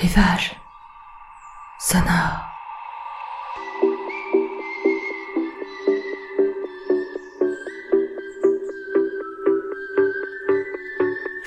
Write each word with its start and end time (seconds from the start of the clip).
Rivage 0.00 0.56
sonore. 1.78 2.40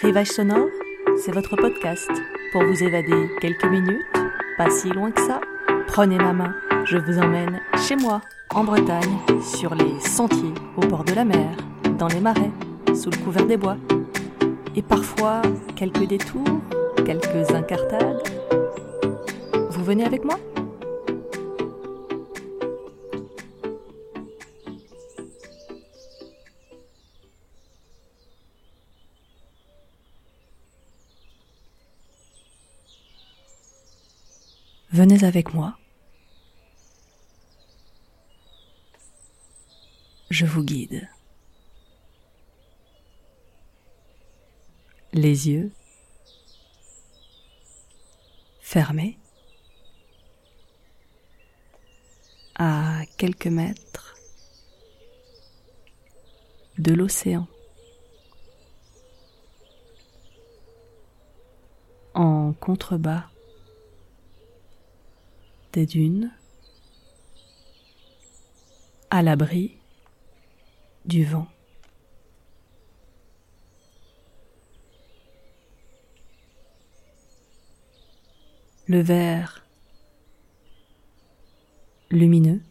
Rivage 0.03 0.27
sonore, 0.27 0.67
c'est 1.17 1.31
votre 1.31 1.55
podcast 1.55 2.11
pour 2.51 2.63
vous 2.63 2.83
évader 2.83 3.27
quelques 3.41 3.65
minutes, 3.65 3.97
pas 4.59 4.69
si 4.69 4.89
loin 4.89 5.09
que 5.09 5.21
ça. 5.21 5.41
Prenez 5.87 6.17
ma 6.17 6.33
main, 6.33 6.53
je 6.85 6.99
vous 6.99 7.17
emmène 7.17 7.59
chez 7.87 7.95
moi, 7.95 8.21
en 8.53 8.63
Bretagne, 8.63 9.17
sur 9.41 9.73
les 9.73 9.99
sentiers, 9.99 10.53
au 10.77 10.81
bord 10.81 11.03
de 11.03 11.15
la 11.15 11.25
mer, 11.25 11.49
dans 11.97 12.07
les 12.07 12.21
marais, 12.21 12.51
sous 12.93 13.09
le 13.09 13.17
couvert 13.17 13.47
des 13.47 13.57
bois. 13.57 13.77
Et 14.75 14.83
parfois, 14.83 15.41
quelques 15.75 16.05
détours, 16.05 16.61
quelques 17.03 17.49
incartades. 17.51 18.42
Venez 19.83 20.05
avec 20.05 20.23
moi 20.23 20.39
Venez 34.89 35.25
avec 35.25 35.53
moi. 35.53 35.77
Je 40.29 40.45
vous 40.45 40.63
guide. 40.63 41.09
Les 45.11 45.49
yeux 45.49 45.73
fermés 48.61 49.17
à 52.55 53.01
quelques 53.17 53.47
mètres 53.47 54.15
de 56.77 56.93
l'océan. 56.93 57.47
En 62.13 62.53
contrebas 62.53 63.25
des 65.71 65.87
dunes, 65.87 66.31
à 69.09 69.23
l'abri 69.23 69.77
du 71.05 71.25
vent. 71.25 71.47
Le 78.87 79.01
verre 79.01 79.62
lumineux. 82.13 82.61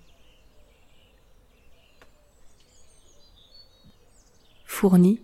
Fourni. 4.65 5.21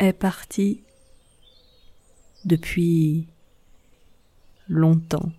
Est 0.00 0.12
parti 0.12 0.82
depuis 2.44 3.28
longtemps. 4.68 5.32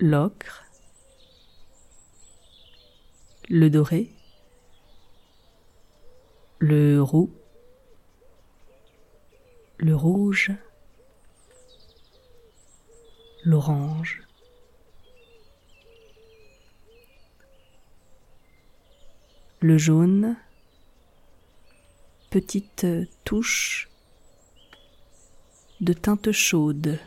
L'ocre, 0.00 0.64
le 3.48 3.68
doré, 3.68 4.10
le 6.58 7.00
roux, 7.00 7.30
le 9.78 9.94
rouge, 9.94 10.50
l'orange. 13.44 14.22
Le 19.60 19.78
jaune, 19.78 20.36
petite 22.30 22.86
touche 23.24 23.88
de 25.80 25.92
teinte 25.92 26.32
chaude. 26.32 26.98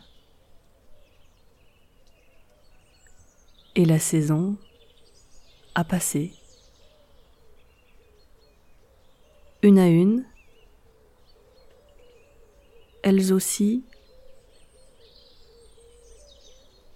Et 3.75 3.85
la 3.85 3.99
saison 3.99 4.57
a 5.73 5.83
passé. 5.83 6.33
Une 9.61 9.79
à 9.79 9.87
une, 9.87 10.25
elles 13.03 13.33
aussi 13.33 13.83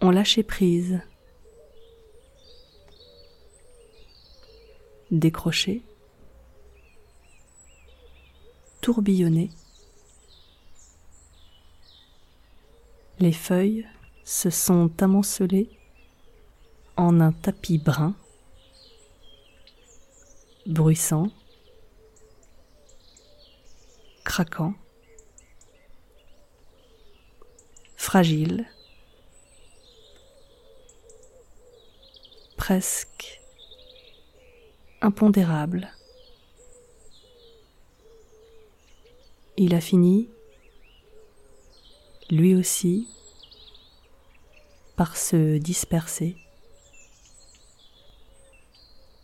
ont 0.09 0.11
lâché 0.11 0.41
prise, 0.41 1.01
décroché, 5.11 5.83
tourbillonné. 8.81 9.51
Les 13.19 13.33
feuilles 13.33 13.85
se 14.23 14.49
sont 14.49 14.89
amoncelées 14.99 15.69
en 16.97 17.19
un 17.21 17.31
tapis 17.31 17.77
brun, 17.77 18.15
bruissant, 20.65 21.29
craquant, 24.23 24.73
fragile, 27.95 28.65
presque 32.59 33.41
impondérable. 35.01 35.89
Il 39.55 39.73
a 39.73 39.79
fini 39.79 40.27
lui 42.29 42.55
aussi, 42.55 43.07
par 44.97 45.15
se 45.15 45.57
disperser, 45.57 46.35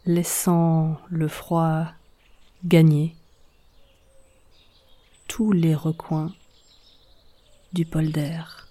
laissant 0.06 0.98
le 1.10 1.28
froid 1.28 1.88
gagner 2.64 3.18
tous 5.28 5.52
les 5.52 5.76
recoins 5.76 6.34
du 7.74 7.86
polder. 7.86 8.65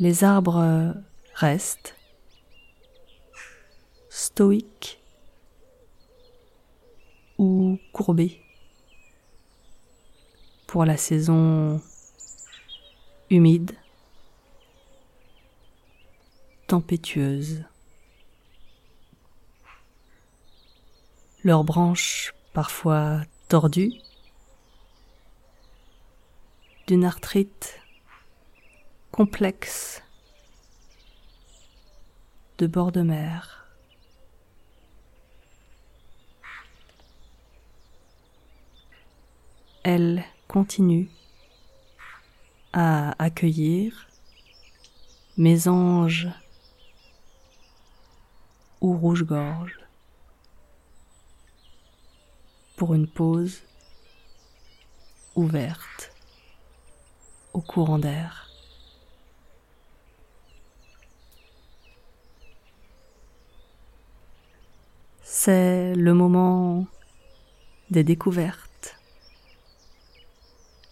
Les 0.00 0.24
arbres 0.24 0.94
restent. 1.34 1.94
Stoïques 4.10 5.00
ou 7.38 7.78
courbé. 7.92 8.40
Pour 10.66 10.84
la 10.84 10.96
saison 10.96 11.80
humide, 13.30 13.76
tempétueuse. 16.66 17.62
Leurs 21.44 21.62
branches 21.62 22.34
parfois 22.52 23.20
tordues, 23.48 23.92
d'une 26.88 27.04
arthrite 27.04 27.83
complexe 29.14 30.02
de 32.58 32.66
bord 32.66 32.90
de 32.90 33.02
mer. 33.02 33.64
elle 39.84 40.24
continue 40.48 41.08
à 42.72 43.14
accueillir 43.22 44.08
mes 45.36 45.68
anges 45.68 46.28
ou 48.80 48.96
rouge-gorge 48.96 49.78
pour 52.76 52.94
une 52.94 53.06
pause 53.06 53.62
ouverte 55.36 56.10
au 57.52 57.60
courant 57.60 58.00
d'air. 58.00 58.53
C'est 65.46 65.94
le 65.94 66.14
moment 66.14 66.86
des 67.90 68.02
découvertes 68.02 68.98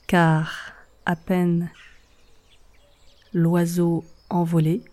car 0.06 0.74
à 1.06 1.16
peine 1.16 1.70
l'oiseau 3.32 4.04
envolé 4.28 4.84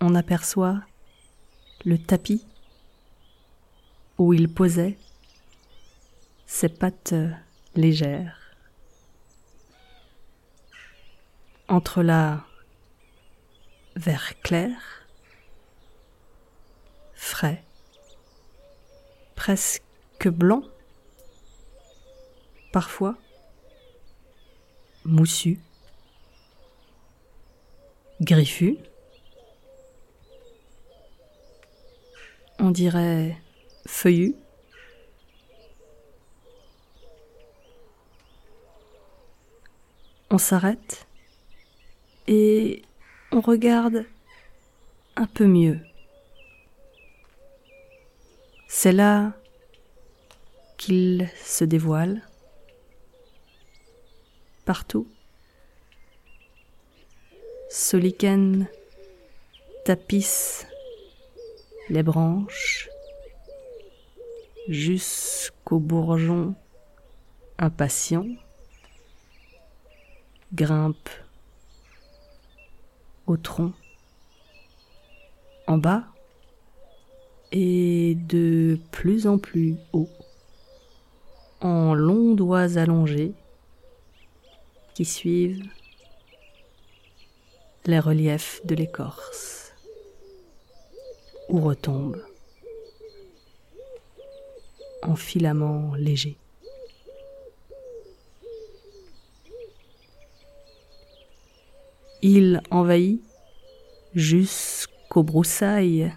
on 0.00 0.14
aperçoit 0.14 0.80
le 1.84 1.98
tapis 1.98 2.46
où 4.16 4.32
il 4.32 4.48
posait 4.48 4.96
ses 6.46 6.70
pattes 6.70 7.14
légères. 7.76 8.56
Entre 11.68 12.02
la 12.02 12.46
vert 13.96 14.40
clair, 14.40 14.97
frais, 17.28 17.62
presque 19.36 20.28
blanc, 20.28 20.62
parfois 22.72 23.16
moussu, 25.04 25.60
griffu, 28.22 28.78
on 32.58 32.70
dirait 32.70 33.36
feuillu. 33.86 34.34
On 40.30 40.38
s'arrête 40.38 41.06
et 42.26 42.82
on 43.32 43.40
regarde 43.40 44.06
un 45.16 45.26
peu 45.26 45.46
mieux. 45.46 45.87
C'est 48.80 48.92
là 48.92 49.32
qu'il 50.76 51.28
se 51.44 51.64
dévoile 51.64 52.22
partout. 54.64 55.08
Ce 57.70 57.96
lichen 57.96 58.68
tapisse 59.84 60.64
les 61.88 62.04
branches 62.04 62.88
jusqu'au 64.68 65.80
bourgeon 65.80 66.54
impatient, 67.58 68.28
grimpe 70.52 71.10
au 73.26 73.36
tronc, 73.36 73.72
en 75.66 75.78
bas 75.78 76.04
et 77.52 78.16
de 78.28 78.78
plus 78.90 79.26
en 79.26 79.38
plus 79.38 79.76
haut, 79.92 80.08
en 81.60 81.94
longs 81.94 82.34
doigts 82.34 82.76
allongés 82.76 83.32
qui 84.94 85.04
suivent 85.04 85.64
les 87.86 88.00
reliefs 88.00 88.60
de 88.66 88.74
l'écorce, 88.74 89.72
ou 91.48 91.60
retombent 91.60 92.22
en 95.02 95.16
filaments 95.16 95.94
légers. 95.94 96.36
Il 102.20 102.60
envahit 102.70 103.22
jusqu'aux 104.14 105.22
broussailles 105.22 106.12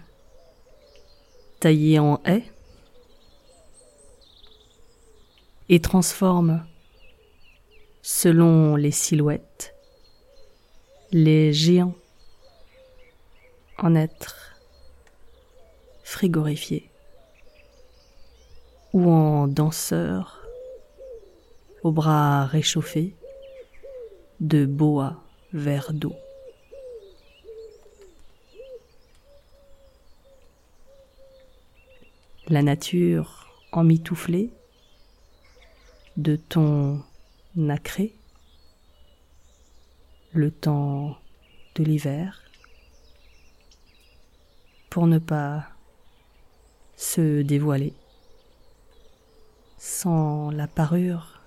taillées 1.62 2.00
en 2.00 2.20
haies 2.24 2.50
et 5.68 5.78
transforme, 5.80 6.66
selon 8.02 8.74
les 8.74 8.90
silhouettes, 8.90 9.72
les 11.12 11.52
géants 11.52 11.94
en 13.78 13.94
êtres 13.94 14.56
frigorifiés 16.02 16.90
ou 18.92 19.08
en 19.08 19.46
danseurs 19.46 20.44
aux 21.84 21.92
bras 21.92 22.44
réchauffés 22.46 23.14
de 24.40 24.66
boa 24.66 25.22
vers 25.52 25.92
d'eau. 25.92 26.16
La 32.52 32.60
nature 32.62 33.48
emmitouflée 33.72 34.50
de 36.18 36.36
ton 36.36 37.02
nacré, 37.56 38.12
le 40.34 40.50
temps 40.50 41.16
de 41.76 41.82
l'hiver, 41.82 42.42
pour 44.90 45.06
ne 45.06 45.18
pas 45.18 45.64
se 46.94 47.40
dévoiler 47.40 47.94
sans 49.78 50.50
la 50.50 50.66
parure 50.66 51.40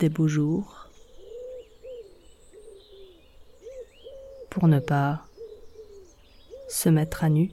des 0.00 0.10
beaux 0.10 0.28
jours. 0.28 0.84
pour 4.50 4.66
ne 4.66 4.80
pas 4.80 5.24
se 6.68 6.88
mettre 6.88 7.22
à 7.22 7.28
nu. 7.28 7.52